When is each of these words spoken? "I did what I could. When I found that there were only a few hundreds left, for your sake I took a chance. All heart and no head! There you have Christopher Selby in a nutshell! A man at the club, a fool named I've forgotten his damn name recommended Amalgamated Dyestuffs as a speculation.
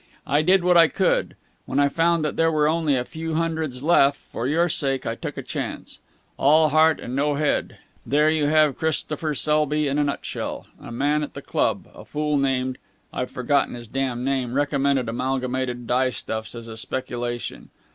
"I 0.25 0.41
did 0.41 0.63
what 0.63 0.77
I 0.77 0.87
could. 0.87 1.35
When 1.67 1.79
I 1.79 1.87
found 1.87 2.25
that 2.25 2.35
there 2.35 2.51
were 2.51 2.67
only 2.67 2.95
a 2.95 3.05
few 3.05 3.35
hundreds 3.35 3.83
left, 3.83 4.17
for 4.17 4.47
your 4.47 4.67
sake 4.67 5.05
I 5.05 5.13
took 5.13 5.37
a 5.37 5.43
chance. 5.43 5.99
All 6.37 6.69
heart 6.69 6.99
and 6.99 7.15
no 7.15 7.35
head! 7.35 7.77
There 8.03 8.27
you 8.27 8.47
have 8.47 8.79
Christopher 8.79 9.35
Selby 9.35 9.87
in 9.87 9.99
a 9.99 10.03
nutshell! 10.03 10.65
A 10.81 10.91
man 10.91 11.21
at 11.21 11.35
the 11.35 11.41
club, 11.43 11.87
a 11.93 12.03
fool 12.03 12.35
named 12.39 12.79
I've 13.13 13.29
forgotten 13.29 13.75
his 13.75 13.87
damn 13.87 14.23
name 14.23 14.55
recommended 14.55 15.07
Amalgamated 15.07 15.85
Dyestuffs 15.85 16.55
as 16.55 16.67
a 16.67 16.77
speculation. 16.77 17.69